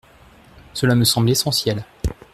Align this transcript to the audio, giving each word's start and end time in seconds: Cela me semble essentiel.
Cela 0.73 0.95
me 0.95 1.03
semble 1.05 1.29
essentiel. 1.29 1.85